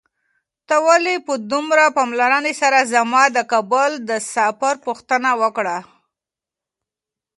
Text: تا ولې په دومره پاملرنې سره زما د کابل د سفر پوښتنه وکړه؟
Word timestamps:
تا 0.67 0.75
ولې 0.87 1.15
په 1.27 1.33
دومره 1.51 1.85
پاملرنې 1.97 2.53
سره 2.61 2.79
زما 2.93 3.23
د 3.31 3.37
کابل 3.51 3.91
د 4.09 4.11
سفر 4.33 4.73
پوښتنه 4.85 5.29
وکړه؟ 5.41 5.77